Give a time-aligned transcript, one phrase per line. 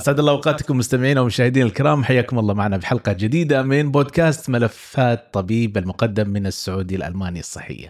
[0.00, 5.78] أسعد الله أوقاتكم مستمعينا ومشاهدينا الكرام حياكم الله معنا بحلقة جديدة من بودكاست ملفات طبيب
[5.78, 7.88] المقدم من السعودي الألماني الصحية.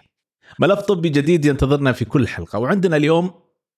[0.59, 3.31] ملف طبي جديد ينتظرنا في كل حلقة وعندنا اليوم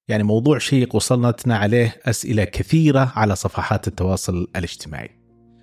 [0.08, 5.10] يعني موضوع شيق وصلتنا عليه أسئلة كثيرة على صفحات التواصل الاجتماعي.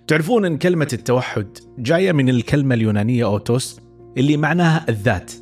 [0.06, 3.80] تعرفون إن كلمة التوحد جاية من الكلمة اليونانية أوتوس
[4.16, 5.32] اللي معناها الذات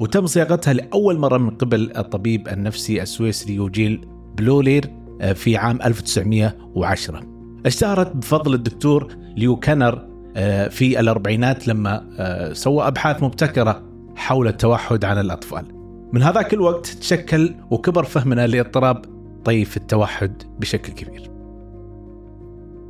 [0.00, 4.97] وتم صياغتها لأول مرة من قبل الطبيب النفسي السويسري يوجيل بلولير
[5.34, 7.22] في عام 1910
[7.66, 13.82] اشتهرت بفضل الدكتور ليو كانر آه، في الأربعينات لما آه، سوى أبحاث مبتكرة
[14.16, 15.64] حول التوحد عن الأطفال.
[16.12, 19.04] من هذاك الوقت تشكل وكبر فهمنا لاضطراب
[19.44, 21.30] طيف التوحد بشكل كبير.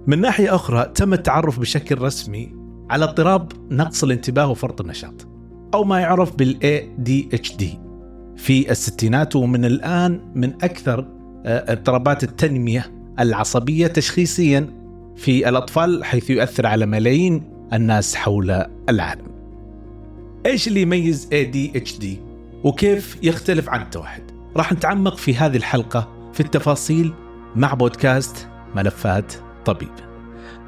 [0.06, 2.54] من ناحية أخرى تم التعرف بشكل رسمي
[2.90, 5.26] على اضطراب نقص الانتباه وفرط النشاط
[5.74, 7.64] أو ما يعرف بال ADHD
[8.36, 11.06] في الستينات ومن الآن من أكثر
[11.44, 14.66] اضطرابات التنمية العصبية تشخيصيا
[15.16, 19.28] في الأطفال حيث يؤثر على ملايين الناس حول العالم.
[20.46, 22.06] إيش اللي يميز ADHD
[22.64, 24.22] وكيف يختلف عن التوحد؟
[24.56, 27.12] راح نتعمق في هذه الحلقة في التفاصيل
[27.56, 29.32] مع بودكاست ملفات
[29.64, 29.88] طبيب.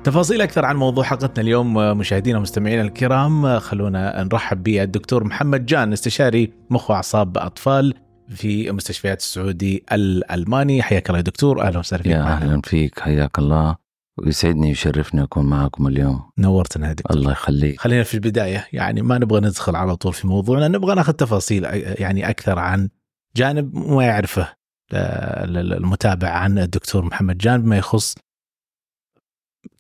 [0.05, 6.53] تفاصيل أكثر عن موضوع حلقتنا اليوم مشاهدينا ومستمعينا الكرام خلونا نرحب بالدكتور محمد جان استشاري
[6.71, 7.95] مخ وأعصاب أطفال
[8.35, 10.83] في مستشفيات السعودي الألماني.
[10.83, 11.63] حياك الله يا دكتور.
[11.63, 12.13] أهلا وسهلا فيك.
[12.13, 13.01] يا أهلا فيك.
[13.01, 13.77] حياك الله.
[14.19, 16.31] ويسعدني ويشرفني أكون معكم اليوم.
[16.39, 17.17] نورتنا يا دكتور.
[17.17, 17.81] الله يخليك.
[17.81, 18.69] خلينا في البداية.
[18.73, 20.69] يعني ما نبغى ندخل على طول في موضوعنا.
[20.69, 22.89] نبغى ناخذ تفاصيل يعني أكثر عن
[23.37, 24.55] جانب ما يعرفه
[24.93, 27.39] المتابع عن الدكتور محمد.
[27.39, 28.15] جان بما يخص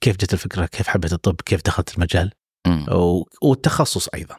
[0.01, 2.33] كيف جت الفكرة كيف حبيت الطب كيف دخلت المجال.
[3.42, 4.36] والتخصص أيضا.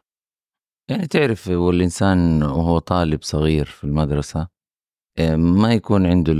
[0.91, 4.47] يعني تعرف والإنسان وهو طالب صغير في المدرسة
[5.17, 6.33] آه، ما يكون عنده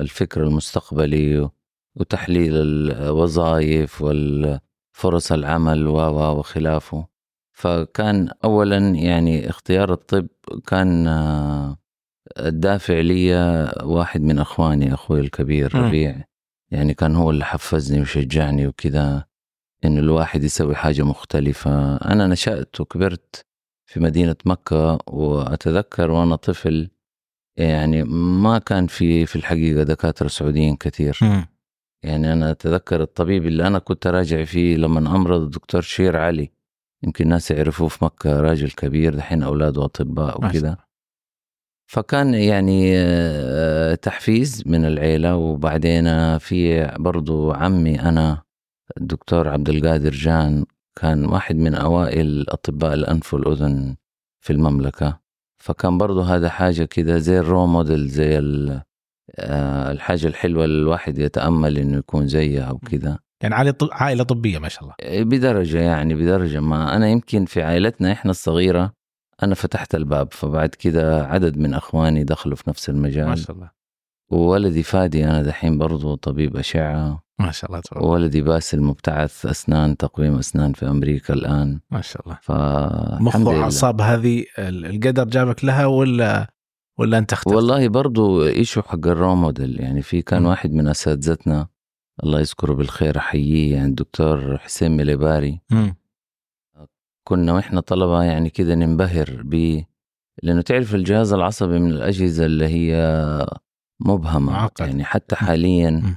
[0.00, 1.50] الفكر المستقبلي
[1.96, 7.06] وتحليل الوظائف والفرص العمل وخلافه.
[7.52, 10.28] فكان أولا يعني اختيار الطب
[10.66, 11.76] كان آه،
[12.38, 13.34] الدافع لي
[13.82, 16.24] واحد من أخواني أخوي الكبير ربيع
[16.70, 19.24] يعني كان هو اللي حفزني وشجعني وكذا.
[19.84, 21.96] إنه الواحد يسوي حاجة مختلفة.
[21.96, 23.46] أنا نشأت وكبرت
[23.90, 26.90] في مدينة مكة وأتذكر وأنا طفل
[27.58, 28.04] يعني
[28.42, 31.18] ما كان في في الحقيقة دكاترة سعوديين كثير.
[31.22, 31.44] م.
[32.04, 36.50] يعني أنا أتذكر الطبيب اللي أنا كنت راجع فيه لما أمرض الدكتور شير علي.
[37.02, 40.76] يمكن الناس يعرفوه في مكة راجل كبير دحين أولاده أطباء وكذا.
[41.92, 48.42] فكان يعني آه، تحفيز من العيلة وبعدين في برضو عمي أنا
[49.00, 50.64] الدكتور عبد القادر جان
[51.00, 53.96] كان واحد من أوائل أطباء الأنف والأذن
[54.40, 55.20] في المملكة.
[55.62, 58.38] فكان برضه هذا حاجة كده زي الرو موديل زي
[59.38, 63.18] آه، الحاجة الحلوة اللي الواحد يتأمل إنه يكون زيها أو كده.
[63.42, 63.54] يعني
[63.92, 64.94] عائلة طبية ما شاء الله.
[65.00, 66.96] إيه، بدرجة يعني بدرجة ما.
[66.96, 68.92] أنا يمكن في عائلتنا إحنا الصغيرة
[69.42, 73.28] أنا فتحت الباب فبعد كده عدد من أخواني دخلوا في نفس المجال.
[73.28, 73.70] ما شاء الله.
[74.30, 77.21] وولدي فادي أنا دحين برضه طبيب أشعة.
[77.38, 82.22] ما شاء الله تبارك ولدي باسل مبتعث أسنان تقويم أسنان في أمريكا الآن ما شاء
[82.22, 82.52] الله ف
[83.22, 86.52] مخ واعصاب هذه القدر جابك لها ولا
[86.98, 90.46] ولا أنت اخترت؟ والله برضو إيشو حق ال role model يعني في كان م.
[90.46, 91.68] واحد من أساتذتنا
[92.24, 95.92] الله يذكره بالخير احييه يعني الدكتور حسين مليباري م.
[97.28, 99.82] كنا وإحنا طلبة يعني كذا ننبهر ب
[100.42, 102.96] لأنه تعرف الجهاز العصبي من الأجهزة اللي هي
[104.00, 104.86] مبهمة معقد.
[104.86, 106.16] يعني حتى حاليا م.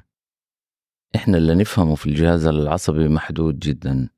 [1.16, 4.09] إحنا اللي نفهمه في الجهاز العصبي محدود جدا.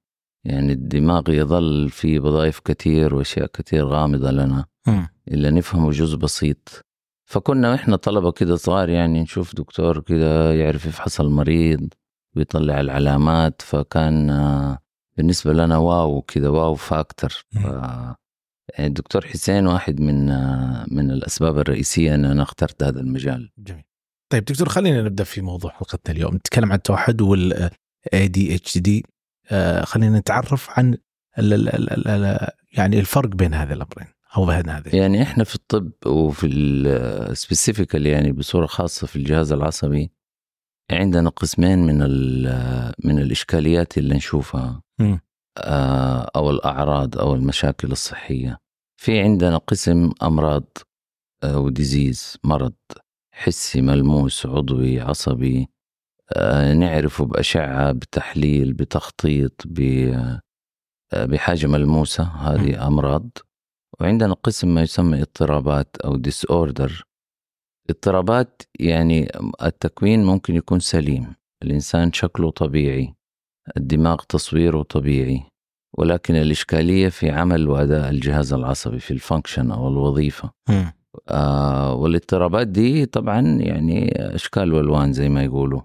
[0.43, 4.65] يعني الدماغ يظل فيه وظائف كثير وأشياء كثير غامضة لنا.
[5.27, 6.85] الا نفهمه جزء بسيط.
[7.29, 11.93] فكنا إحنا طلبة كده صغار يعني نشوف دكتور كده يعرف يفحص المريض
[12.35, 13.61] ويطلع العلامات.
[13.61, 14.27] فكان
[15.17, 17.29] بالنسبة لنا wow كده wow factor.
[17.29, 17.57] ف...
[18.73, 20.25] يعني الدكتور حسين واحد من
[20.95, 23.51] من الأسباب الرئيسية إن أنا اخترت هذا المجال.
[23.57, 23.83] جميل.
[24.29, 26.35] طيب دكتور خلينا نبدأ في موضوع حلقتنا اليوم.
[26.35, 27.69] نتكلم عن التوحد وال
[28.15, 29.01] ADHD
[29.51, 30.93] آه خلينا نتعرف عن
[31.39, 34.07] ال ال ال يعني الفرق بين هذه الأمرين
[34.37, 34.95] أو بين هذه.
[34.95, 40.11] يعني إحنا في الطب وفي ال specifically يعني بصورة خاصة في الجهاز العصبي
[40.91, 41.97] عندنا قسمين من
[43.05, 44.81] من الإشكاليات اللي نشوفها
[45.57, 48.57] آه أو الأعراض أو المشاكل الصحية.
[49.01, 50.77] في عندنا قسم أمراض
[51.43, 52.73] آه و disease مرض.
[53.37, 55.69] حسي ملموس عضوي عصبي
[56.35, 62.23] آه، نعرفه بأشعة بتحليل بتخطيط آه، بحاجة ملموسة.
[62.23, 63.29] هذه أمراض.
[63.99, 67.03] وعندنا قسم ما يسمى اضطرابات أو disorder
[67.89, 69.27] اضطرابات يعني
[69.63, 71.35] التكوين ممكن يكون سليم.
[71.63, 73.13] الإنسان شكله طبيعي.
[73.77, 75.43] الدماغ تصويره طبيعي.
[75.97, 80.51] ولكن الإشكالية في عمل وأداء الجهاز العصبي في الفانكشن أو الوظيفة.
[80.69, 80.91] مم.
[81.29, 85.81] آه والاضطرابات دي طبعا يعني أشكال والوان زي ما يقولوا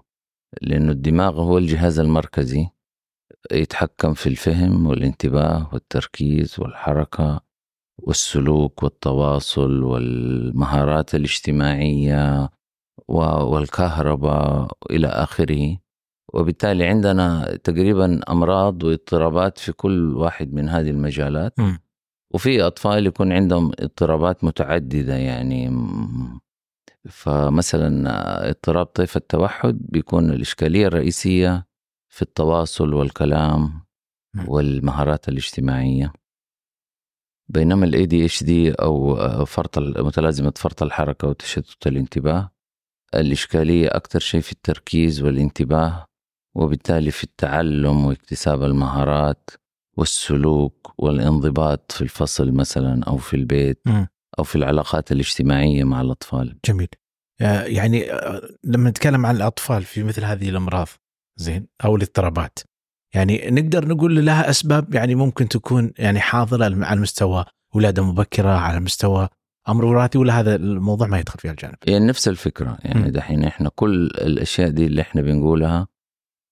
[0.61, 2.67] لأنه الدماغ هو الجهاز المركزي
[3.51, 7.39] يتحكم في الفهم والانتباه والتركيز والحركة
[7.97, 12.49] والسلوك والتواصل والمهارات الاجتماعية
[13.07, 15.77] و- والكهرباء إلى آخره
[16.33, 21.79] وبالتالي عندنا تقريبا أمراض واضطرابات في كل واحد من هذه المجالات مم.
[22.33, 25.69] وفي أطفال يكون عندهم اضطرابات متعددة يعني
[27.09, 31.67] فمثلا اضطراب طيف التوحد بيكون الإشكالية الرئيسية
[32.09, 33.83] في التواصل والكلام
[34.33, 34.49] مم.
[34.49, 36.13] والمهارات الاجتماعية
[37.49, 39.15] بينما ال ADHD أو
[39.45, 42.51] فرط متلازمة فرط الحركة وتشتت الانتباه
[43.15, 46.05] الإشكالية أكثر شيء في التركيز والانتباه
[46.55, 49.49] وبالتالي في التعلم واكتساب المهارات
[49.97, 54.07] والسلوك والانضباط في الفصل مثلا أو في البيت مم.
[54.39, 56.87] أو في العلاقات الاجتماعية مع الأطفال جميل
[57.41, 60.87] آه، يعني آه، لما نتكلم عن الأطفال في مثل هذه الأمراض
[61.39, 62.59] زين أو الاضطرابات
[63.15, 67.45] يعني نقدر نقول لها أسباب يعني ممكن تكون يعني حاضرة على مستوى
[67.75, 69.27] ولادة مبكرة على مستوى
[69.69, 73.11] أمر وراثي ولا هذا الموضوع ما يدخل في الجانب يعني نفس الفكرة يعني.
[73.11, 75.87] دحين إحنا كل الأشياء دي اللي إحنا بنقولها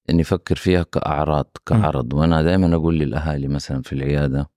[0.09, 2.13] نفكر فيها كأعراض كعرض.
[2.13, 4.49] وأنا دائما أقول للأهالي مثلا في العيادة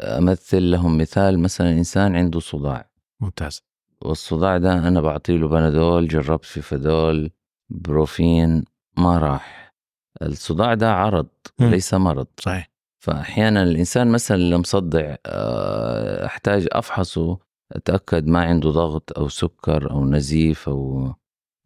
[0.00, 2.90] أمثل لهم مثال مثلا إنسان عنده صداع.
[3.20, 3.62] ممتاز.
[4.02, 7.30] والصداع ده أنا بعطيله بنادول جربت في فدول
[7.70, 8.64] بروفين
[8.96, 9.74] ما راح.
[10.22, 11.28] الصداع ده عرض
[11.58, 11.66] مم.
[11.66, 12.26] وليس مرض.
[12.40, 12.70] صحيح.
[13.04, 17.38] فأحيانا الإنسان مثلا اللي مصدع آه، أحتاج أفحصه
[17.72, 21.12] أتأكد ما عنده ضغط أو سكر أو نزيف أو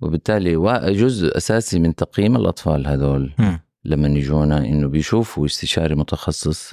[0.02, 0.56] وبالتالي
[0.92, 3.32] جزء أساسي من تقييم الأطفال هذول.
[3.84, 6.72] لما يجونا إنه بيشوفوا استشاري متخصص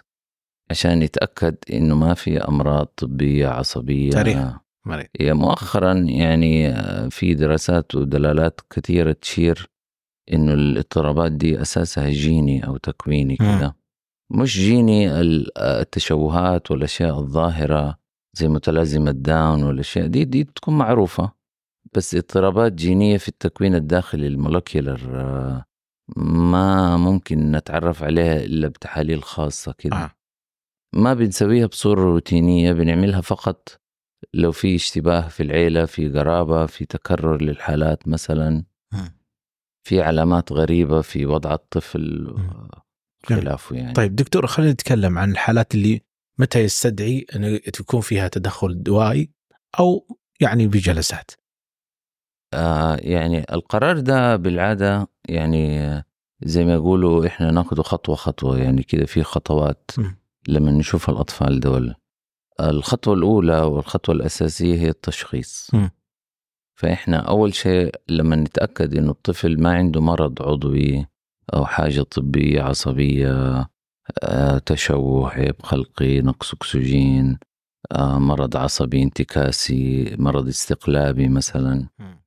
[0.71, 4.37] عشان يتأكد إنه ما في أمراض طبية عصبية تاريخ.
[4.85, 9.69] مريض مؤخرا يعني آه، في دراسات ودلالات كثيرة تشير
[10.33, 13.35] إنه الاضطرابات دي أساسها جيني أو تكويني.
[13.35, 13.75] كده
[14.31, 17.97] مش جيني ال- التشوهات والأشياء الظاهرة
[18.33, 21.31] زي متلازمة داون والأشياء دي دي تكون معروفة
[21.93, 25.65] بس اضطرابات جينية في التكوين الداخلي ال molecular آه،
[26.17, 30.11] ما ممكن نتعرف عليها إلا بتحاليل خاصة كده آه.
[30.95, 33.81] ما بنسويها بصورة روتينية بنعملها فقط
[34.33, 38.63] لو في اشتباه في العيلة في قرابة في تكرر للحالات مثلا.
[39.87, 42.35] في علامات غريبة في وضع الطفل.
[43.29, 43.41] جميل.
[43.41, 46.01] خلافه يعني طيب دكتور خلينا نتكلم عن الحالات اللي
[46.39, 49.31] متى يستدعي إن تكون فيها تدخل دوائي
[49.79, 51.31] أو يعني بجلسات
[52.53, 55.79] آه يعني القرار ده بالعادة يعني
[56.43, 59.91] زي ما يقولوا إحنا ناخده خطوة خطوة يعني كده في خطوات.
[60.47, 61.95] لما نشوف الأطفال دول
[62.59, 65.89] الخطوة الأولى والخطوة الأساسية هي التشخيص مم.
[66.75, 71.05] فإحنا أول شيء لما نتأكد إنه الطفل ما عنده مرض عضوي
[71.53, 73.65] أو حاجة طبية عصبية
[74.23, 77.37] آه، تشوه عيب خلقي نقص أكسجين
[77.91, 82.18] آه، مرض عصبي انتكاسي مرض استقلابي مثلا مم.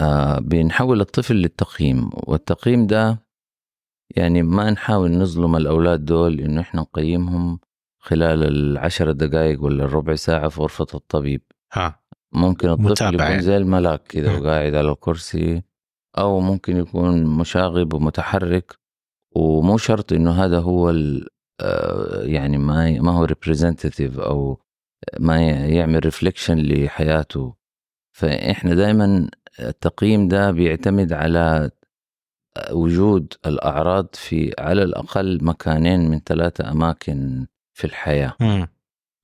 [0.00, 3.18] آه، بنحول الطفل للتقييم والتقييم ده
[4.16, 7.60] يعني ما نحاول نظلم الأولاد دول إنه إحنا نقيمهم
[7.98, 11.42] خلال العشر دقائق ولا الربع ساعة في غرفة الطبيب
[11.72, 12.00] ها
[12.32, 13.40] ممكن الطفل يكون.
[13.40, 14.38] زي الملاك كده.
[14.38, 15.62] وقاعد على الكرسي
[16.18, 18.78] أو ممكن يكون مشاغب ومتحرك
[19.36, 21.28] ومو شرط إنه هذا هو ال-
[21.60, 24.60] آه، يعني ما ما هو ريبريزنتيف أو
[25.20, 27.54] ما يعمل reflection لحياته
[28.16, 29.28] فإحنا دائما
[29.68, 31.70] التقييم ده بيعتمد على
[32.72, 38.36] وجود الأعراض في على الأقل مكانين من ثلاثة أماكن في الحياة.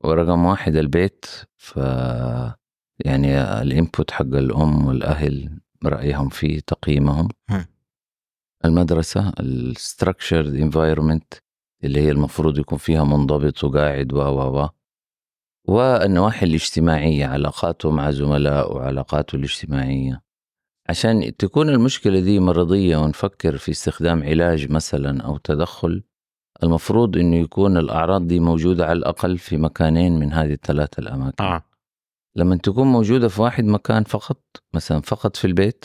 [0.05, 1.27] ورقم واحد البيت
[1.57, 1.77] ف
[3.05, 7.29] يعني ال input حق الأم والأهل رأيهم فيه تقييمهم.
[8.65, 11.35] المدرسة ال structured environment
[11.85, 14.69] اللي هي المفروض يكون فيها منضبط وقاعد و و و
[15.69, 20.23] والنواحي الاجتماعية علاقاته مع زملائه وعلاقاته الاجتماعية
[20.89, 26.03] عشان تكون المشكلة دي مرضية ونفكر في استخدام علاج مثلا أو تدخل
[26.63, 31.45] المفروض أنه يكون الأعراض دي موجودة على الأقل في مكانين من هذه الثلاثة الأماكن.
[31.45, 31.63] آه.
[32.37, 34.43] لما تكون موجودة في واحد مكان فقط
[34.75, 35.85] مثلا فقط في البيت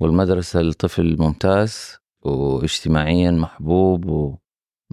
[0.00, 4.04] والمدرسة الطفل ممتاز واجتماعيا محبوب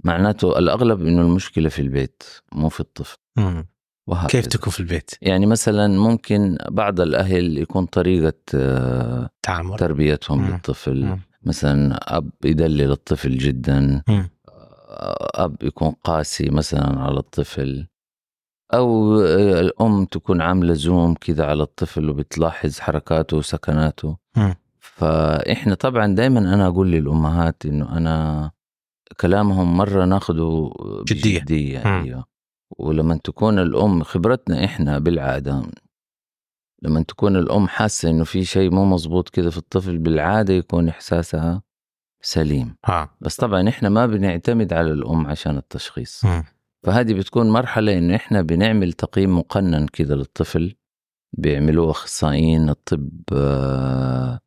[0.04, 3.16] ومعناته الأغلب أنه المشكلة في البيت مو في الطفل.
[3.36, 3.66] مم.
[4.08, 10.42] وهكذا كيف تكون في البيت يعني مثلا ممكن بعض الأهل يكون طريقة آه، تعامل تربيتهم
[10.42, 10.50] مم.
[10.50, 11.20] للطفل مم.
[11.42, 14.30] مثلا أب يدلل الطفل جدا مم.
[15.34, 17.86] أب يكون قاسي مثلا على الطفل
[18.74, 24.54] أو آه، الأم تكون عاملة زوم كده على الطفل وبتلاحظ حركاته وسكناته مم.
[24.80, 28.50] فإحنا طبعا دايما أنا أقول للأمهات إنه أنا
[29.20, 30.70] كلامهم مرة ناخده
[31.08, 31.38] جدية.
[31.40, 32.24] بجدية مم.
[32.70, 35.62] ولما تكون الأم خبرتنا إحنا بالعادة
[36.82, 41.62] لما تكون الأم حاسة إنه في شيء مو مزبوط كده في الطفل بالعادة يكون إحساسها
[42.20, 42.76] سليم.
[42.84, 43.16] ها.
[43.20, 46.24] بس طبعا إحنا ما بنعتمد على الأم عشان التشخيص.
[46.24, 46.44] مم.
[46.82, 50.74] فهذه بتكون مرحلة إنه إحنا بنعمل تقييم مقنن كده للطفل
[51.32, 54.40] بيعملوه أخصائيين الطب آه،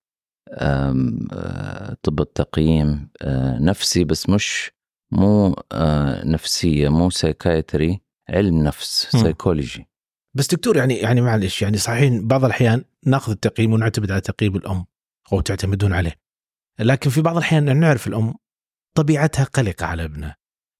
[0.49, 4.71] آه، طب التقييم آه، نفسي بس مش
[5.11, 5.55] مو
[6.25, 9.21] نفسية مو psychiatry علم نفس مم.
[9.21, 9.87] سايكولوجي
[10.33, 14.85] بس دكتور يعني يعني معلش يعني صحيح بعض الأحيان نأخذ التقييم ونعتمد على تقييم الأم
[15.33, 16.15] أو تعتمدون عليه.
[16.79, 18.33] لكن في بعض الأحيان نعرف الأم
[18.95, 20.37] طبيعتها قلقة على ابنها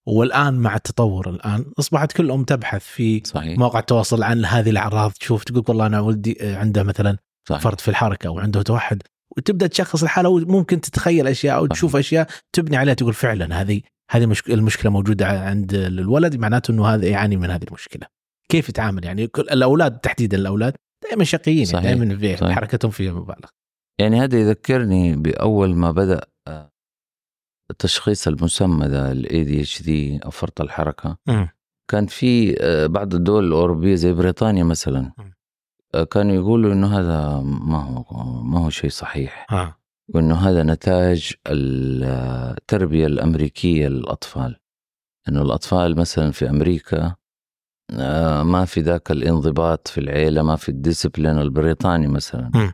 [0.07, 3.57] والآن مع التطور الآن أصبحت كل أم تبحث في صحيح.
[3.59, 5.11] مواقع التواصل عن هذه الأعراض.
[5.11, 7.17] تشوف تقول والله أنا ولدي عنده مثلا
[7.49, 7.61] صحيح.
[7.61, 9.01] فرط في الحركة أو عنده توحد.
[9.37, 11.67] وتبدأ تشخص الحالة وممكن تتخيل أشياء أو.
[11.67, 13.81] تشوف أشياء تبني عليها تقول فعلا هذه
[14.11, 14.49] هذه مشك...
[14.49, 18.07] المشكلة موجودة عند الولد معناته إنه هذا يعاني من هذه المشكلة.
[18.49, 22.53] كيف يتعامل يعني كل الأولاد تحديدا الأولاد دائما شقيين دائما في.
[22.53, 23.49] حركتهم فيها مبالغ.
[23.99, 26.71] يعني هذا يذكرني بأول ما بدأ آه،
[27.79, 29.89] تشخيص المسمى ده ال ADHD
[30.25, 31.49] أو فرط الحركة مم.
[31.91, 35.33] كان في آه، بعض الدول الأوروبية زي بريطانيا مثلا مم.
[35.95, 39.80] آه، كانوا يقولوا إنه هذا ما هو ما هو شيء صحيح ها
[40.13, 44.55] وإنه هذا نتاج التربية الأمريكية للأطفال
[45.29, 47.15] إنه الأطفال مثلا في أمريكا
[47.93, 52.73] آه، ما في ذاك الانضباط في العيلة ما في الديسبلين البريطاني مثلا مم.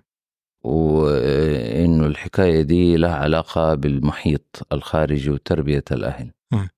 [0.63, 6.69] وإنه الحكاية دي لها علاقة بالمحيط الخارجي وتربية الأهل مم.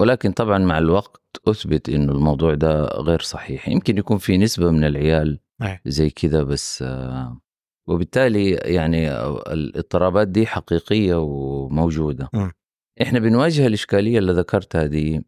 [0.00, 4.84] ولكن طبعا مع الوقت أثبت إنه الموضوع ده غير صحيح يمكن يكون في نسبة من
[4.84, 5.38] العيال.
[5.86, 7.40] زي كده بس آه،
[7.86, 9.12] وبالتالي يعني
[9.52, 12.52] الاضطرابات دي حقيقية وموجودة مم.
[13.02, 15.24] إحنا بنواجه الإشكالية اللي ذكرتها دي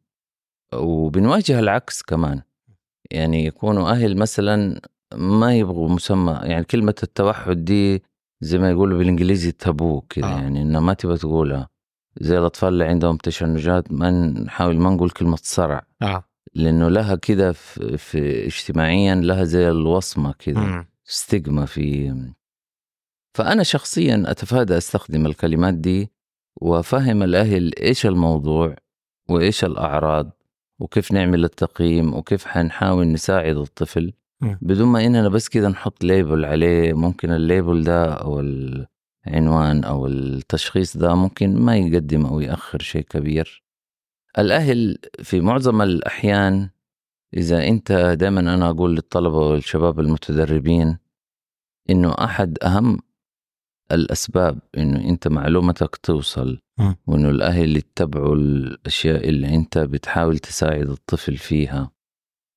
[0.74, 2.42] وبنواجه العكس كمان
[3.10, 4.80] يعني يكونوا أهل مثلا
[5.14, 8.02] ما يبغوا مسمى يعني كلمة التوحد دي
[8.40, 10.38] زي ما يقولوا بالإنجليزي تابو كده آه.
[10.38, 10.40] آه.
[10.40, 11.68] يعني إنه ما تبغى تقولها
[12.20, 17.52] زي الأطفال اللي عندهم تشنجات ما نحاول ما نقول كلمة صرع آه لأنه لها كده
[17.52, 20.60] في, في اجتماعيا لها زي الوصمة كده.
[21.04, 22.14] stigma في
[23.36, 26.10] فأنا شخصيا أتفادى أستخدم الكلمات دي
[26.60, 28.76] وأفهم الأهل إيش الموضوع
[29.28, 30.30] وإيش الأعراض
[30.78, 34.58] وكيف نعمل التقييم وكيف حنحاول نساعد الطفل مم.
[34.62, 40.06] بدون ما إننا بس كده نحط label عليه ممكن ال label ده أو العنوان أو
[40.06, 43.62] التشخيص ده ممكن ما يقدم أو يأخر شيء كبير
[44.38, 46.68] الأهل في معظم الأحيان
[47.36, 50.98] إذا أنت دائما أنا أقول للطلبة والشباب المتدربين
[51.90, 52.98] إنه أحد أهم
[53.92, 56.96] الأسباب إنه أنت معلومتك توصل مم.
[57.06, 61.90] وإنه الأهل يتبعوا الأشياء اللي أنت بتحاول تساعد الطفل فيها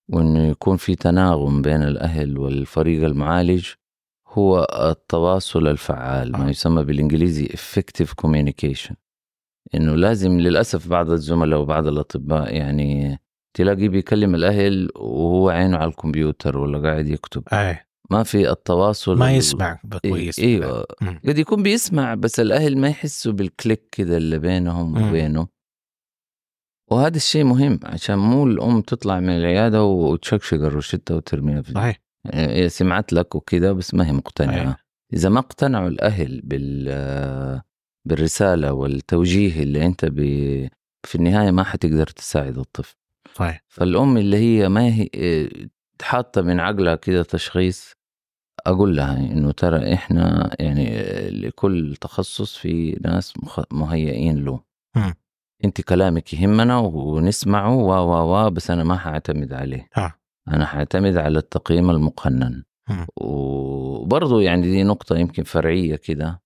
[0.09, 3.67] وإنه يكون في تناغم بين الأهل والفريق المعالج
[4.27, 6.39] هو التواصل الفعال آه.
[6.39, 8.93] ما يسمى بالإنجليزي effective communication
[9.75, 13.19] إنه لازم للأسف بعض الزملاء وبعض الأطباء يعني
[13.53, 17.77] تلاقيه بيكلم الأهل وهو عينه على الكمبيوتر ولا قاعد يكتب اي
[18.09, 21.19] ما في التواصل ما يسمع إيه كويس أيوه مم.
[21.27, 25.09] قد يكون بيسمع بس الأهل ما يحسوا بالكليك كده اللي بينهم مم.
[25.09, 25.47] وبينه.
[26.91, 31.99] وهذا الشيء مهم عشان مو الأم تطلع من العيادة وتشكشق الروشتة وترميها في صحيح.
[32.25, 34.63] يعني هي سمعت لك وكده بس ما هي مقتنعة.
[34.63, 34.85] صحيح.
[35.13, 37.61] إذا ما اقتنعوا الأهل بال
[38.05, 40.19] بالرسالة والتوجيه اللي أنت ب...
[41.03, 42.95] في النهاية ما حتقدر تساعد الطفل.
[43.35, 43.63] صحيح.
[43.67, 45.69] فالأم اللي هي ما هي إيه،
[46.01, 47.93] حاطة من عقلها كده تشخيص
[48.65, 50.89] أقول لها إنه ترى إحنا يعني
[51.29, 53.33] لكل تخصص في ناس
[53.71, 54.59] مهيئين له.
[54.95, 55.13] مم.
[55.65, 59.87] أنت كلامك يهمنا ونسمعه و و و بس أنا ما حأعتمد عليه.
[59.97, 60.13] آه.
[60.47, 62.63] أنا حأعتمد على التقييم المقنن.
[63.17, 66.41] وبرضه يعني دي نقطة يمكن فرعية كده.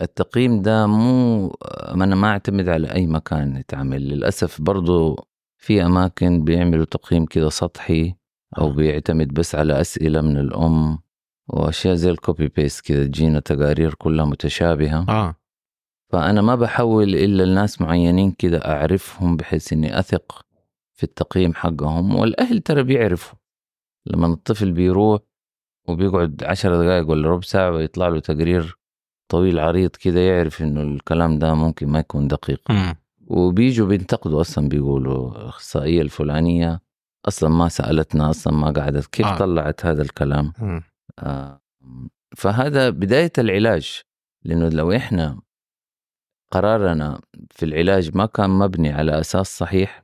[0.00, 1.48] التقييم ده مو
[1.94, 4.08] أنا ما أعتمد على أي مكان يتعمل.
[4.08, 5.16] للأسف برضه
[5.58, 8.14] في أماكن بيعملوا تقييم كده سطحي
[8.58, 8.72] أو آه.
[8.72, 10.98] بيعتمد بس على أسئلة من الأم.
[11.52, 15.34] واشياء زي ال copy paste كده تجينا تقارير كلها متشابهة آه
[16.12, 20.46] فأنا ما بحول إلا لناس معينين كده أعرفهم بحيث إني أثق
[20.94, 23.38] في التقييم حقهم والأهل ترى بيعرفوا
[24.06, 25.20] لما الطفل بيروح
[25.88, 28.78] وبيقعد عشر دقائق ولا ربع ساعة ويطلع له تقرير
[29.28, 32.94] طويل عريض كده يعرف إنه الكلام ده ممكن ما يكون دقيق مم.
[33.26, 36.80] وبيجوا بينتقدوا أصلا بيقولوا الاخصائيه الفلانية
[37.28, 39.38] أصلا ما سألتنا أصلا ما قعدت كيف آه.
[39.38, 40.82] طلعت هذا الكلام مم.
[42.36, 44.00] فهذا بداية العلاج
[44.44, 45.40] لأنه لو إحنا
[46.50, 50.02] قرارنا في العلاج ما كان مبني على أساس صحيح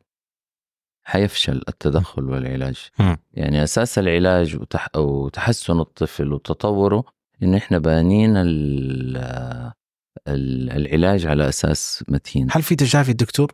[1.07, 2.89] حيفشل التدخل والعلاج.
[3.33, 4.89] يعني أساس العلاج وتح...
[4.97, 7.05] وتحسن الطفل وتطوره
[7.43, 9.17] إن إحنا بانين ال...
[10.29, 13.53] ال- العلاج على أساس متين هل في تشافي دكتور؟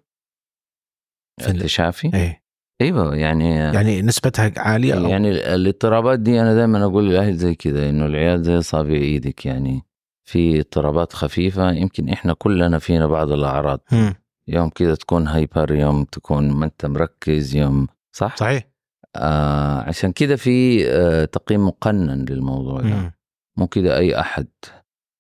[1.41, 2.42] في ال- التشافي إيه
[2.81, 7.89] أيوه يعني يعني نسبتها عالية أو يعني الاضطرابات دي أنا دائما أقول للأهل زي كذا
[7.89, 9.83] إنه العيال زي اصابع إيدك يعني
[10.25, 14.15] في اضطرابات خفيفة يمكن إحنا كلنا فينا بعض الأعراض مم.
[14.49, 18.69] يوم كذا تكون هايبر يوم تكون ما أنت مركز يوم صح صحيح
[19.17, 23.15] آه عشان كذا في آه تقييم مقنن للموضوع ده.
[23.57, 24.47] مو كذا أي أحد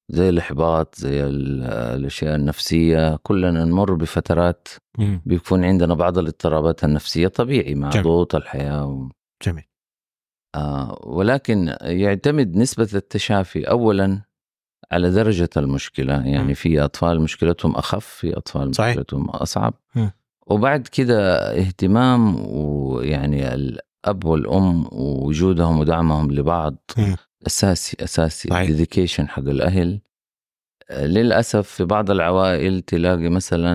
[0.09, 4.69] زي الإحباط زي ال- الأشياء النفسية كلنا نمر بفترات
[4.99, 5.23] مم.
[5.27, 8.05] بيكون عندنا بعض الاضطرابات النفسية طبيعي مع جميل.
[8.05, 9.09] ضغوط الحياة و...
[9.47, 9.65] جميل
[10.55, 14.23] آه ولكن يعتمد نسبة التشافي أولا
[14.93, 16.55] على درجة المشكلة يعني مم.
[16.55, 18.91] في أطفال مشكلتهم أخف في أطفال صحيح.
[18.91, 20.11] مشكلتهم أصعب مم.
[20.47, 27.17] وبعد كده اهتمام ويعني الأب والأم ووجودهم ودعمهم لبعض مم.
[27.47, 28.49] أساسي أساسي.
[28.49, 28.67] صحيح.
[28.71, 30.01] ديديكيشن حق الأهل.
[30.91, 33.73] آه، للأسف في بعض العوائل تلاقي مثلا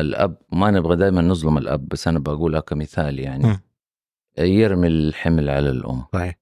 [0.00, 3.44] الأب ما نبغى دائما نظلم الأب بس أنا بقولها كمثال يعني.
[3.44, 3.60] مم.
[4.38, 6.04] يرمي الحمل على الأم.
[6.12, 6.38] صحيح.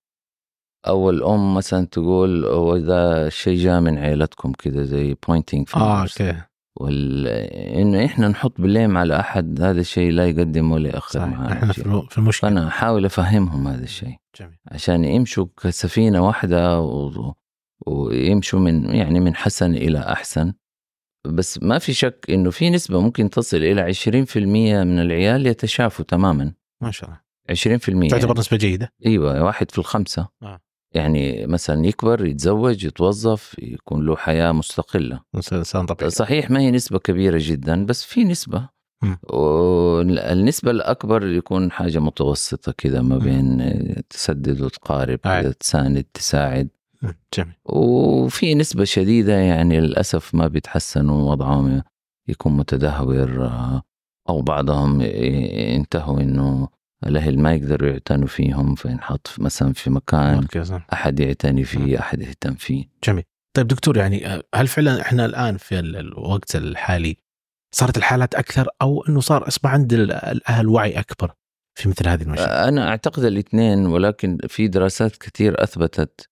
[0.86, 6.42] أو الأم مثلا تقول هو ده الشيء جاء من عائلتكم كده زي pointing آه أوكي.
[6.80, 7.26] وال...
[7.78, 11.28] إنه إحنا نحط blame على أحد هذا الشيء لا يقدم ولا ياخر صحيح.
[11.28, 11.84] معنا إحنا شيء.
[12.10, 12.50] في المشكلة.
[12.50, 14.16] فأنا أحاول أفهمهم هذا الشيء.
[14.40, 14.58] جميل.
[14.72, 17.34] عشان يمشوا كسفينة واحدة و...
[17.86, 20.52] ويمشوا من يعني من حسن إلى أحسن.
[21.24, 26.52] بس ما في شك إنه في نسبة ممكن تصل إلى 20% من العيال يتشافوا تماما.
[26.82, 27.20] ما شاء الله.
[27.50, 28.38] 20% تعتبر يعني.
[28.38, 30.28] نسبة جيدة؟ إيوه واحد في الخمسة.
[30.42, 30.60] آه.
[30.94, 35.20] يعني مثلا يكبر يتزوج يتوظف يكون له حياة مستقلة
[35.52, 38.68] انسان طبيعي صحيح ما هي نسبة كبيرة جدا بس في نسبة
[39.02, 39.18] مم.
[39.30, 43.18] والنسبة الأكبر يكون حاجة متوسطة كده ما.
[43.18, 43.74] بين
[44.10, 45.18] تسدد وتقارب.
[45.60, 46.68] تساند تساعد.
[47.34, 51.82] جميل وفي نسبة شديدة يعني للأسف ما بيتحسنوا وضعهم
[52.28, 53.82] يكون متدهور آه،
[54.28, 56.68] أو بعضهم ينتهوا إنه
[57.06, 61.64] الأهل ما يقدروا يعتنوا فيهم فينحط في- مثلا في مكان مركز أحد يعتني.
[61.64, 62.84] فيه أحد يهتم فيه.
[63.04, 63.24] جميل.
[63.56, 67.16] طيب دكتور يعني هل فعلا إحنا الآن في ال- الوقت الحالي
[67.74, 71.32] صارت الحالات أكثر أو إنه صار أصبح عند ال- الأهل وعي أكبر
[71.78, 76.28] في مثل هذه المشاكل؟ أنا أعتقد الاثنين ولكن في دراسات كثير أثبتت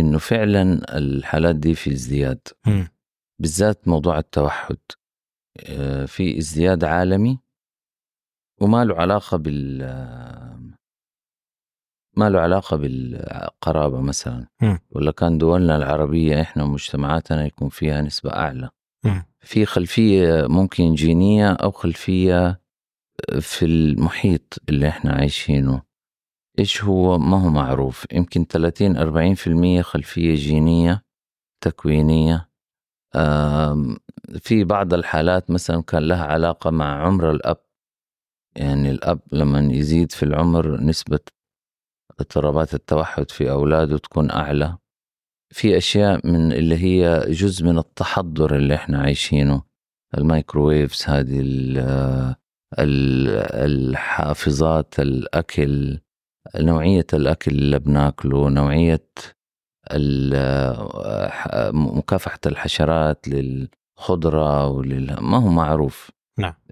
[0.00, 2.40] إنه فعلا الحالات دي في ازدياد.
[3.40, 4.76] بالذات موضوع التوحد.
[6.06, 7.38] في ازدياد عالمي
[8.60, 9.82] وما له علاقة بال
[12.16, 14.46] ما له علاقة بالقرابة مثلا.
[14.62, 14.78] مم.
[14.90, 18.70] ولا كان دولنا العربية إحنا ومجتمعاتنا يكون فيها نسبة أعلى.
[19.04, 19.22] مم.
[19.40, 22.60] في خلفية ممكن جينية أو خلفية
[23.40, 25.82] في المحيط اللي إحنا عايشينه.
[26.58, 28.06] إيش هو؟ ما هو معروف.
[28.12, 31.02] يمكن 30-40% خلفية جينية
[31.64, 32.48] تكوينية.
[33.16, 33.96] آم،
[34.38, 37.56] في بعض الحالات مثلا كان لها علاقة مع عمر الأب.
[38.56, 41.20] يعني الأب لما يزيد في العمر نسبة
[42.20, 44.78] اضطرابات التوحد في أولاده تكون أعلى
[45.54, 49.62] في أشياء من اللي هي جزء من التحضر اللي إحنا عايشينه
[50.18, 52.26] الميكروويفز هذه ال-
[53.64, 55.98] الحافظات الأكل
[56.56, 59.04] نوعية الأكل اللي بناكله نوعية
[61.28, 64.72] ح- مكافحة الحشرات للخضرة.
[65.20, 66.10] ما هو معروف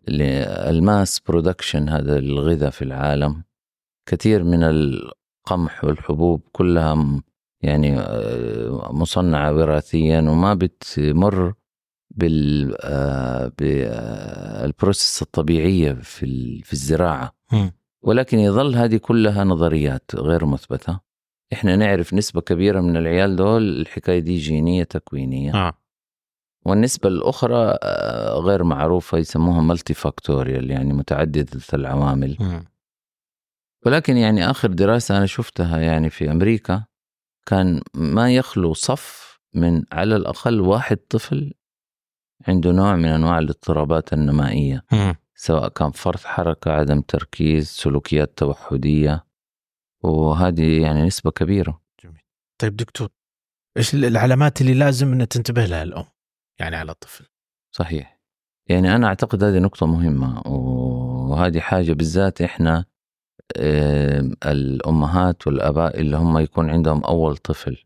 [0.08, 3.42] ال mass production هذا الغذاء في العالم.
[4.08, 7.22] كثير من القمح والحبوب كلها
[7.62, 11.54] يعني آه، مصنعة وراثيا وما بتمر
[12.10, 16.26] بال آه، بال process الطبيعية في
[16.64, 17.32] في الزراعة.
[18.02, 21.00] ولكن يظل هذه كلها نظريات غير مثبتة.
[21.52, 25.54] إحنا نعرف نسبة كبيرة من العيال دول الحكاية دي جينية تكوينية.
[25.54, 25.72] آه
[26.66, 32.36] والنسبة الأخرى آه، غير معروفة يسموها مالتي فاكتوريال يعني متعددة العوامل.
[33.86, 36.84] ولكن يعني آخر دراسة أنا شفتها يعني في أمريكا
[37.46, 41.52] كان ما يخلو صف من على الأقل واحد طفل
[42.48, 44.84] عنده نوع من أنواع الاضطرابات النمائية.
[45.34, 49.26] سواء كان فرط حركة عدم تركيز سلوكيات توحدية.
[50.02, 51.80] وهذه يعني نسبة كبيرة.
[52.58, 53.08] طيب دكتور
[53.76, 56.04] إيش العلامات اللي لازم ان تنتبه لها الأم؟
[56.60, 57.26] يعني على الطفل.
[57.72, 58.20] صحيح.
[58.68, 62.84] يعني أنا أعتقد هذه نقطة مهمة وهذه حاجة بالذات إحنا
[63.56, 67.84] آه، الأمهات والآباء اللي هم يكون عندهم أول طفل.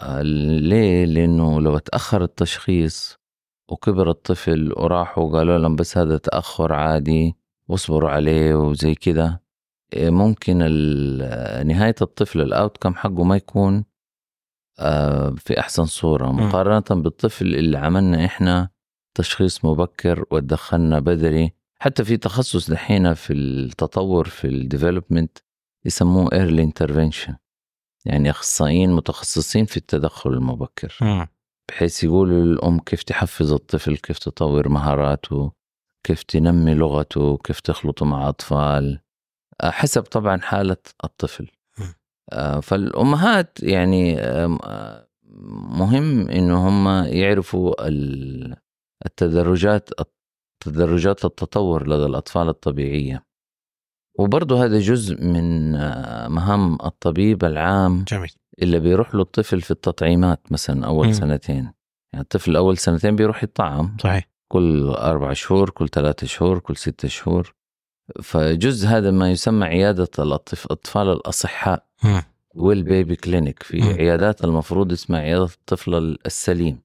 [0.00, 3.18] آه، ليه؟ لأنه لو تأخر التشخيص
[3.70, 7.36] وكبر الطفل وراحوا قالوا لهم بس هذا تأخر عادي
[7.68, 9.42] واصبروا عليه وزي كده
[9.94, 10.58] آه، ممكن
[11.66, 13.84] نهاية الطفل ال outcome حقه ما يكون
[15.36, 16.32] في أحسن صورة.
[16.32, 18.68] مقارنة بالطفل اللي عملنا إحنا
[19.14, 25.38] تشخيص مبكر وتدخلنا بدري حتى في تخصص دحين في التطور في ال development
[25.84, 27.36] يسموه early intervention
[28.06, 30.96] يعني أخصائيين متخصصين في التدخل المبكر.
[31.68, 35.52] بحيث يقولوا للأم كيف تحفز الطفل كيف تطور مهاراته
[36.06, 39.00] كيف تنمي لغته كيف تخلطه مع أطفال.
[39.60, 41.44] آه، حسب طبعا حالة الطفل.
[41.44, 41.53] آه،
[42.62, 45.06] فالأمهات يعني آه،
[45.78, 47.74] مهم انه هم يعرفوا
[49.06, 49.90] التدرجات
[50.64, 53.24] تدرجات التطور لدى الأطفال الطبيعية.
[54.18, 58.32] وبرضه هذا جزء من آه، مهام الطبيب العام جميل.
[58.62, 61.12] اللي بيروح له الطفل في التطعيمات مثلا أول م.
[61.12, 61.72] سنتين.
[62.12, 64.28] يعني الطفل أول سنتين بيروح يطعم صحيح.
[64.52, 67.54] كل أربع شهور كل ثلاثة شهور كل ستة شهور.
[68.22, 71.86] فجزء هذا ما يسمى عيادة الأطفال الأصحاء
[72.54, 73.82] well baby clinic في.
[73.82, 76.80] عيادات المفروض اسمها عيادة الطفل السليم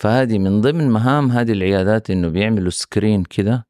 [0.00, 3.66] فهذه من ضمن مهام هذه العيادات إنه بيعملوا screen كده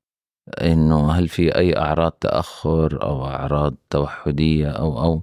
[0.63, 5.23] إنه هل في أي أعراض تأخر أو أعراض توحدية أو أو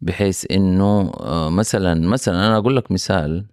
[0.00, 3.46] بحيث إنه آه، مثلا مثلا أنا أقول لك مثال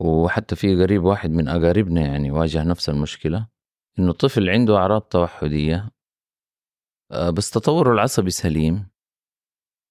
[0.00, 3.46] وحتى في قريب واحد من أقاربنا يعني واجه نفس المشكلة
[3.98, 5.90] إنه طفل عنده أعراض توحدية
[7.10, 8.86] بس تطوره العصبي سليم.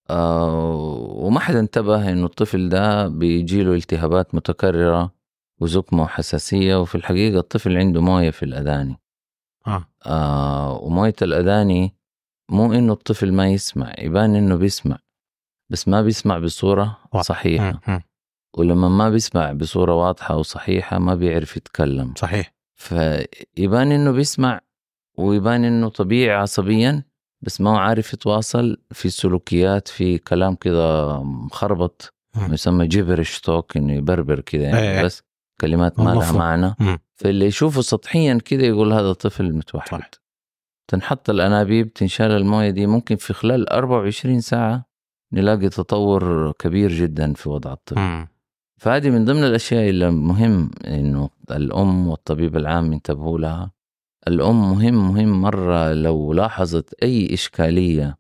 [0.10, 5.14] آه، وما حدا انتبه إنه الطفل ده بيجيله التهابات متكررة
[5.60, 9.00] وزكمة وحساسية وفي الحقيقة الطفل عنده موية في الأذاني.
[9.68, 9.86] آه.
[10.06, 11.96] آه وموية الأذاني
[12.50, 14.98] مو إنه الطفل ما يسمع يبان إنه بيسمع
[15.70, 17.82] بس ما بيسمع بصورة صحيحة.
[18.58, 22.14] ولما ما بيسمع بصورة واضحة وصحيحة ما بيعرف يتكلم.
[22.18, 22.54] صحيح.
[22.76, 24.62] فيبان إنه بيسمع
[25.18, 27.04] ويبان إنه طبيعي عصبيا
[27.42, 32.14] بس ما هو عارف يتواصل في سلوكيات في كلام كده مخربط
[32.54, 35.04] يسمى جبرش توك إنه يبربر كده يعني أيه.
[35.04, 35.24] بس
[35.62, 36.76] كلمات ما لها معنى.
[37.16, 40.10] فاللي يشوفه سطحيا كده يقول هذا طفل متوحد صح.
[40.88, 44.86] تنحط الأنابيب تنشال الموية دي ممكن في خلال 24 ساعة
[45.34, 48.00] نلاقي تطور كبير جدا في وضع الطفل.
[48.78, 53.72] فهذه من ضمن الأشياء اللي مهم إنه الأم والطبيب العام ينتبهوا لها
[54.28, 58.18] الأم مهم مهم مرة لو لاحظت أي إشكالية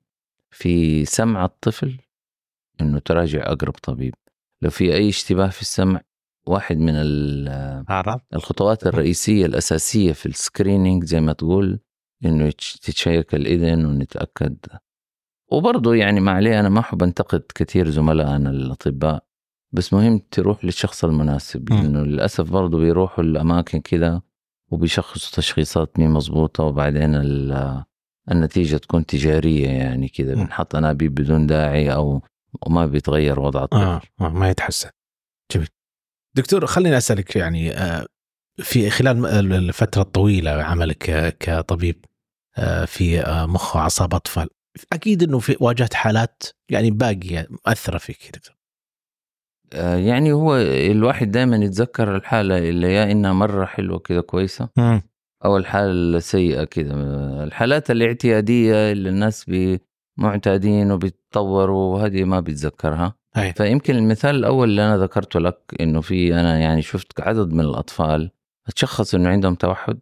[0.51, 1.97] في سمع الطفل
[2.81, 4.13] إنه تراجع أقرب طبيب.
[4.61, 6.01] لو في أي اشتباه في السمع
[6.47, 6.93] واحد من
[8.33, 11.79] الخطوات الرئيسية الأساسية في ال screening زي ما تقول
[12.25, 12.49] إنه
[12.81, 14.57] تتشيك الأذن ونتأكد.
[15.51, 19.23] وبرضه يعني ما عليه أنا ما أحب أنتقد كثير زملائنا الأطباء
[19.71, 21.69] بس مهم تروح للشخص المناسب.
[21.69, 24.26] لأنه للأسف برضه بيروحوا الأماكن كده
[24.71, 27.15] وبيشخصوا تشخيصات مي مظبوطة وبعدين
[28.31, 32.21] النتيجة تكون تجارية يعني كده بنحط أنابيب بدون داعي أو
[32.65, 34.01] وما بيتغير وضع الطفل آه.
[34.21, 34.29] آه.
[34.29, 34.89] ما يتحسن
[35.51, 35.67] جميل
[36.35, 38.05] دكتور خليني أسألك يعني آه،
[38.61, 42.05] في خلال الفترة الطويلة عملك كطبيب
[42.57, 44.49] آه، في آه، مخ واعصاب أطفال
[44.93, 48.56] أكيد إنه في واجهت حالات يعني باقية مؤثره فيك دكتور
[49.73, 50.55] يعني هو
[50.91, 54.69] الواحد دائما يتذكر الحالة اللي يا إنها مرة حلوة كده كويسة.
[55.45, 56.93] أو الحالة السيئة كده
[57.43, 59.51] الحالات الاعتيادية اللي الناس
[60.17, 63.53] معتادين وبيتطوروا وهذه ما بيتذكرها هي.
[63.53, 68.31] فيمكن المثال الأول اللي أنا ذكرته لك إنه في أنا يعني شفت عدد من الأطفال
[68.75, 69.99] تشخص إنه عندهم توحد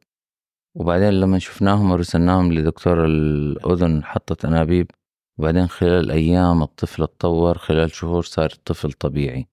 [0.75, 4.91] وبعدين لما شفناهم ورسلناهم لدكتور الأذن حطت أنابيب
[5.37, 9.47] وبعدين خلال أيام الطفل اتطور خلال شهور صار الطفل طبيعي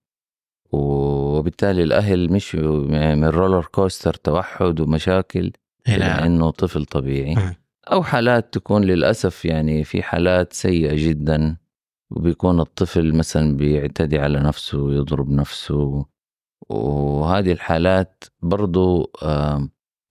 [0.72, 2.78] وبالتالي الأهل مشوا
[3.16, 5.52] من roller coaster توحد ومشاكل
[5.88, 7.56] إلى إنه طفل طبيعي.
[7.92, 11.56] أو حالات تكون للأسف يعني في حالات سيئة جدا
[12.10, 16.06] وبيكون الطفل مثلا بيعتدي على نفسه ويضرب نفسه.
[16.68, 19.12] وهذه الحالات برضو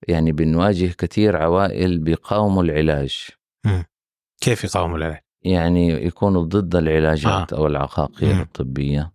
[0.07, 3.27] يعني بنواجه كثير عوائل بيقاوموا العلاج.
[4.41, 7.57] كيف يقاوموا العلاج؟ يعني يكونوا ضد العلاجات آه.
[7.57, 9.11] أو العقاقير الطبية.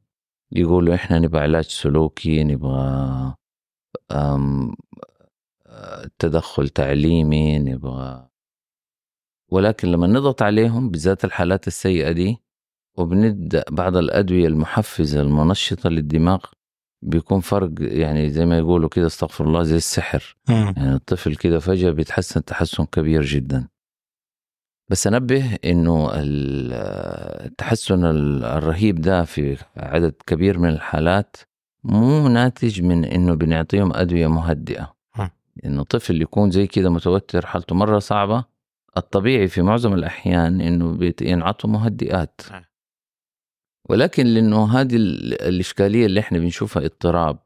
[0.57, 3.35] يقولوا إحنا نبغى علاج سلوكي نبغى
[6.19, 8.29] تدخل تعليمي نبغى.
[9.53, 12.37] ولكن لما نضغط عليهم بالذات الحالات السيئة دي
[12.99, 16.45] وبنبدأ بعض الأدوية المحفزة المنشطة للدماغ
[17.03, 20.37] بيكون فرق يعني زي ما يقولوا كده استغفر الله زي السحر.
[20.77, 23.69] يعني الطفل كده فجأة بيتحسن تحسن كبير جدا.
[24.89, 28.05] بس أنبه إنه التحسن
[28.45, 31.37] الرهيب ده في عدد كبير من الحالات
[31.85, 34.97] مو ناتج من إنه بنعطيهم أدوية مهدئة.
[35.65, 38.45] إنه طفل يكون زي كده متوتر حالته مرة صعبة
[38.97, 42.41] الطبيعي في معظم الأحيان إنه ينعطوا مهدئات.
[43.89, 47.39] ولكن لأنه هذه الإشكالية اللي إحنا بنشوفها اضطراب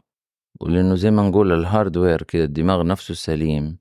[0.61, 3.79] ولأنه زي ما نقول الهاردوير كده الدماغ نفسه سليم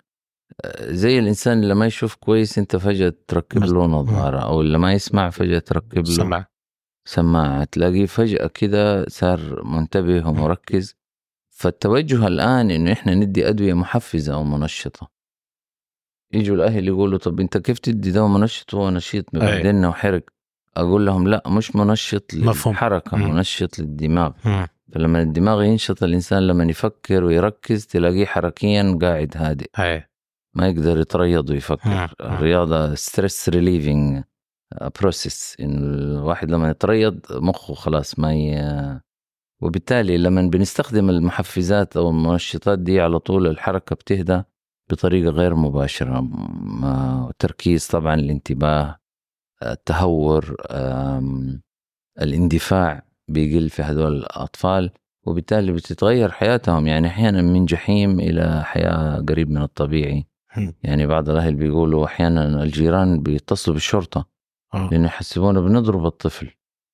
[0.81, 5.29] زي الإنسان اللي ما يشوف كويس أنت فجأة تركب له نظارة أو اللي ما يسمع
[5.29, 6.49] فجأة تركب له سماعة.
[7.05, 7.63] سماعة.
[7.63, 10.95] تلاقيه فجأة كده صار منتبه ومركز.
[11.49, 15.09] فالتوجه الآن إنه إحنا ندي أدوية محفزة أو منشطة.
[16.33, 20.23] يجوا الأهل يقولوا طب أنت كيف تدي دواء منشط وهو نشيط؟ ببهدلنا وحرق.
[20.77, 23.35] أقول لهم لا مش منشط للحركة مفهوم.
[23.35, 24.31] منشط للدماغ.
[24.45, 24.67] مم.
[24.93, 29.69] فلما الدماغ ينشط الإنسان لما يفكر ويركز تلاقيه حركيا قاعد هادئ.
[29.75, 30.08] هي.
[30.53, 32.13] ما يقدر يتريض ويفكر.
[32.21, 34.23] الرياضة stress relieving
[34.99, 35.77] بروسيس انه
[36.19, 38.99] الواحد لما يتريض مخه خلاص ما ي...
[39.61, 44.41] وبالتالي لما بنستخدم المحفزات أو المنشطات دي على طول الحركة بتهدى
[44.89, 46.27] بطريقة غير مباشرة.
[47.39, 48.99] تركيز طبعا الانتباه
[49.63, 50.55] التهور
[52.21, 54.91] الاندفاع بيقل في هذول الأطفال
[55.25, 56.87] وبالتالي بتتغير حياتهم.
[56.87, 60.25] يعني أحيانا من جحيم إلى حياة قريب من الطبيعي.
[60.83, 64.29] يعني بعض الأهل بيقولوا أحيانا الجيران بيتصلوا بالشرطة
[64.73, 64.89] آه.
[64.91, 66.51] لأنه يحسبونا بنضرب الطفل.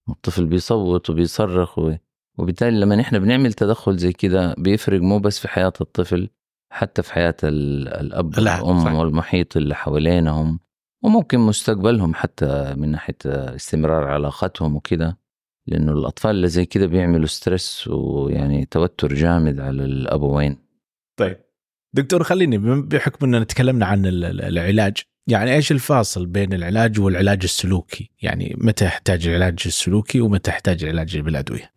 [0.10, 1.94] الطفل بيصوت وبيصرخ و...
[2.38, 6.30] وبالتالي لما نحن بنعمل تدخل زي كده بيفرق مو بس في حياة الطفل
[6.72, 10.60] حتى في حياة الأب والأم والمحيط اللي حوالينهم
[11.04, 15.18] وممكن مستقبلهم حتى من ناحية استمرار علاقتهم وكده.
[15.68, 20.58] لأنه الأطفال اللي زي كده بيعملوا ستريس ويعني توتر جامد على الأبوين.
[21.20, 21.45] طيب.
[21.96, 28.56] دكتور خليني بحكم إننا تكلمنا عن العلاج يعني إيش الفاصل بين العلاج والعلاج السلوكي؟ يعني
[28.58, 31.72] متى يحتاج العلاج السلوكي ومتى يحتاج العلاج بالادويه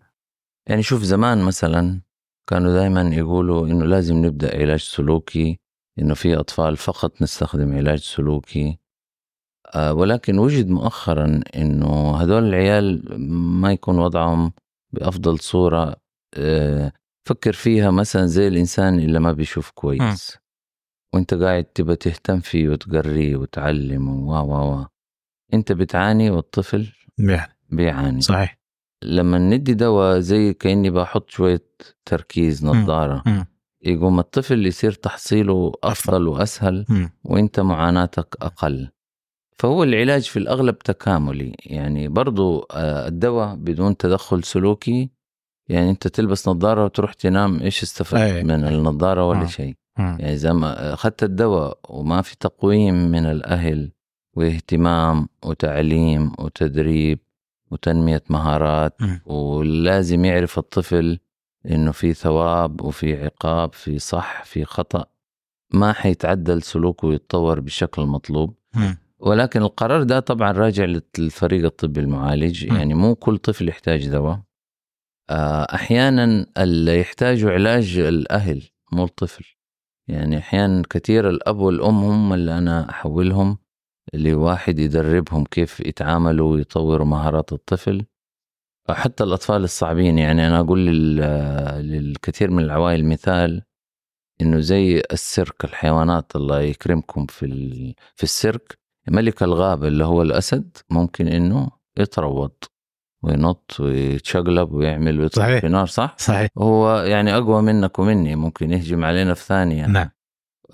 [0.68, 2.00] يعني شوف زمان مثلا
[2.46, 5.59] كانوا دائما يقولوا إنه لازم نبدأ علاج سلوكي
[5.98, 8.78] إنه في أطفال فقط نستخدم علاج سلوكي.
[9.74, 13.02] آه، ولكن وجد مؤخرا إنه هذول العيال
[13.61, 14.52] ما يكون وضعهم
[14.92, 15.96] بأفضل صورة
[16.35, 16.92] آه،
[17.29, 20.38] فكر فيها مثلا زي الإنسان اللي ما بيشوف كويس م.
[21.14, 24.87] وأنت قاعد تبى تهتم فيه وتقريه وتعلمه و و و
[25.55, 28.59] أنت بتعاني والطفل بيعاني بيعاني صحيح
[29.05, 31.64] لما ندي دواء زي كأني بحط شوية
[32.05, 33.31] تركيز نظارة م.
[33.31, 33.45] م.
[33.83, 37.09] يقوم الطفل يصير تحصيله أفضل وأسهل م.
[37.25, 38.88] وأنت معاناتك أقل
[39.59, 45.17] فهو العلاج في الأغلب تكاملي يعني برضو آه، الدواء بدون تدخل سلوكي
[45.68, 50.94] يعني أنت تلبس نظارة وتروح تنام إيش استفدت من النظارة ولا شيء؟ يعني إذا ما
[50.94, 53.90] أخذت الدواء وما في تقويم من الأهل
[54.37, 57.18] واهتمام وتعليم وتدريب
[57.70, 59.18] وتنمية مهارات م.
[59.33, 61.18] ولازم يعرف الطفل
[61.70, 65.04] إنه في ثواب وفي عقاب في صح في خطأ.
[65.72, 68.94] ما حيتعدل سلوكه ويتطور بالشكل المطلوب م.
[69.18, 70.85] ولكن القرار ده طبعا راجع
[71.18, 72.64] للفريق الطبي المعالج.
[72.64, 74.33] يعني مو كل طفل يحتاج دواء.
[74.33, 74.47] آه،
[75.31, 78.62] أحيانا اللي يحتاجوا علاج الأهل
[78.93, 79.45] مو الطفل.
[80.09, 83.59] يعني أحيانا كثير الأب والأم هم اللي أنا أحولهم
[84.14, 88.05] لواحد يدربهم كيف يتعاملوا ويطوروا مهارات الطفل.
[88.91, 93.62] حتى الأطفال الصعبين يعني أنا أقول للكثير من العوائل مثال
[94.41, 97.47] إنه زي السيرك الحيوانات الله يكرمكم في
[98.17, 98.79] في السيرك.
[99.09, 102.51] ملك الغابة اللي هو الأسد ممكن إنه يتروض.
[103.22, 105.61] وينط ويتشقلب ويعمل ويطلع صحيح.
[105.61, 106.48] في نار صح؟ صحيح.
[106.59, 109.87] هو يعني أقوى منك ومني ممكن يهجم علينا في ثانية.
[109.87, 110.11] نعم.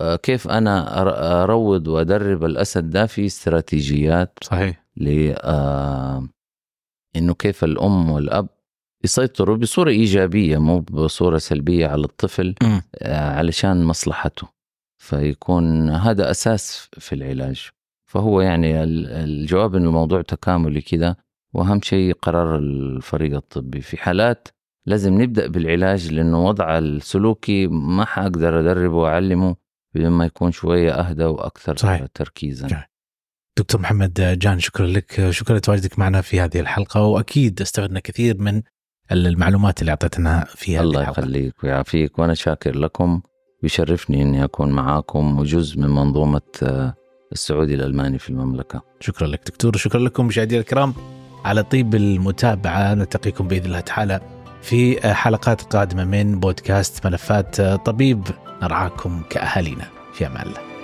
[0.01, 1.01] آه، كيف أنا
[1.43, 4.85] أروض وأدرب الأسد؟ ده في استراتيجيات صحيح.
[4.97, 6.27] ل آه
[7.15, 8.47] إنه كيف الأم والأب
[9.03, 12.55] يسيطروا بصورة إيجابية مو بصورة سلبية على الطفل
[13.01, 14.47] آه علشان مصلحته.
[15.03, 17.69] فيكون هذا أساس في العلاج.
[18.11, 21.17] فهو يعني الجواب إنه الموضوع تكاملي كده.
[21.55, 23.81] وأهم شيء قرار الفريق الطبي.
[23.81, 24.47] في حالات
[24.85, 29.55] لازم نبدأ بالعلاج لأنه وضع السلوكي ما حأقدر أدربه وأعلمه
[29.95, 32.05] بدون ما يكون شوية أهدى وأكثر صحيح.
[32.13, 32.67] تركيزا.
[32.67, 32.89] صحيح.
[33.57, 35.29] دكتور محمد جان شكرا لك.
[35.29, 38.61] شكرا لتواجدك معنا في هذه الحلقة وأكيد استفدنا كثير من
[39.11, 41.19] المعلومات اللي أعطيتنا في هذه الله الحلقة.
[41.19, 43.21] الله يخليك ويعافيك وأنا شاكر لكم.
[43.63, 46.41] ويشرفني إني أكون معاكم وجزء من منظومة
[47.31, 48.81] السعودي الألماني في المملكة.
[48.99, 50.93] شكرا لك دكتور شكرا لكم مشاهدينا الكرام.
[51.45, 52.93] على طيب المتابعة.
[52.93, 54.19] نلتقيكم بإذن الله تعالى
[54.61, 58.23] في حلقات قادمة من بودكاست ملفات طبيب.
[58.63, 59.85] نرعاكم كأهالينا.
[60.13, 60.74] في أمان الله.